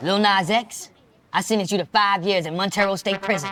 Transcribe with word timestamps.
Lil 0.00 0.18
Nas 0.20 0.48
X, 0.48 0.90
I 1.32 1.40
sentence 1.40 1.72
you 1.72 1.78
to 1.78 1.84
five 1.84 2.22
years 2.22 2.46
in 2.46 2.56
Montero 2.56 2.94
State 2.94 3.20
Prison. 3.20 3.50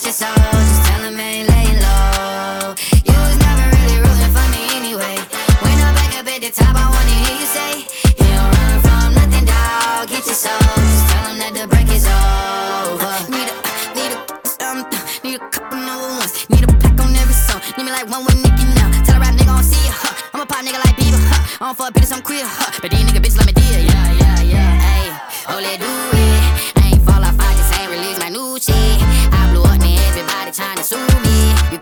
Get 0.00 0.06
your 0.06 0.12
soul, 0.14 0.34
just 0.34 0.84
tell 0.86 1.04
'em 1.04 1.20
ain't 1.20 1.46
laying 1.50 1.78
low. 1.78 2.74
You 3.04 3.16
was 3.20 3.36
never 3.36 3.64
really 3.76 3.98
rooting 4.00 4.32
for 4.32 4.46
me 4.48 4.62
anyway. 4.80 5.16
When 5.60 5.76
I'm 5.76 5.94
back 5.94 6.16
up 6.18 6.26
at 6.26 6.40
the 6.40 6.50
top, 6.50 6.74
I 6.74 6.88
wanna 6.88 7.16
hear 7.22 7.36
you 7.36 7.46
say, 7.56 7.72
You 8.16 8.28
don't 8.32 8.50
run 8.56 8.80
from 8.80 9.14
nothing, 9.14 9.44
dog. 9.44 10.08
Get 10.08 10.24
your 10.24 10.34
soul, 10.44 10.56
just 10.88 11.04
tell 11.10 11.26
'em 11.28 11.36
that 11.42 11.52
the 11.52 11.66
break 11.68 11.88
is 11.92 12.06
over. 12.08 13.12
Need 13.28 13.48
a, 13.52 13.54
need 13.96 14.12
a, 14.16 14.66
um, 14.66 14.78
need 15.22 15.34
a 15.36 15.40
couple 15.52 15.76
number 15.78 16.08
ones. 16.16 16.32
Need 16.48 16.64
a 16.64 16.72
pack 16.80 16.98
on 17.04 17.14
every 17.22 17.36
song. 17.46 17.60
Need 17.76 17.84
me 17.84 17.92
like 17.92 18.08
one 18.08 18.24
with 18.24 18.40
Nicki 18.44 18.64
now. 18.80 18.88
Tell 19.04 19.16
a 19.16 19.20
rap 19.20 19.34
nigga 19.36 19.52
I 19.52 19.56
don't 19.60 19.68
see 19.72 19.84
ya, 19.84 19.92
huh. 20.02 20.14
I'm 20.32 20.40
a 20.40 20.46
pop 20.46 20.64
nigga 20.64 20.80
like 20.82 20.96
Bieber, 20.96 21.20
huh. 21.28 21.42
I 21.60 21.62
don't 21.66 21.76
fuck 21.76 21.92
bitches, 21.92 22.12
I'm 22.16 22.22
queer, 22.22 22.46
huh. 22.46 22.70
But 22.80 22.90
these 22.90 23.04
nigga 23.04 23.20
bitches 23.20 23.36
let 23.36 23.46
me 23.48 23.52
yeah, 23.70 23.80
yeah, 23.84 23.89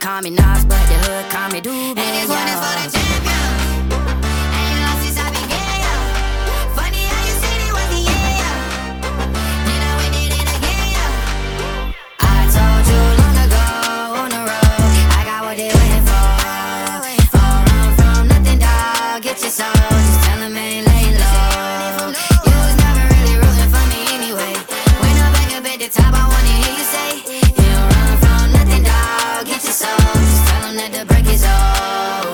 call 0.08 0.22
me 0.22 0.30
Nas, 0.30 0.64
but 0.64 0.82
the 0.88 0.96
hood 1.04 1.30
call 1.30 1.50
me 1.50 1.60
Doobie. 1.60 1.98
And 1.98 2.12
this 2.16 2.28
one 2.30 2.48
is 2.48 2.58
for 2.64 2.74
the 2.80 2.86
champion. 2.96 3.48
Ain't 4.58 4.80
lost 4.84 5.00
since 5.04 5.18
I 5.20 5.28
began, 5.36 5.80
yo. 5.84 5.94
Funny 6.76 7.04
how 7.04 7.28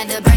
at 0.00 0.08
the 0.08 0.29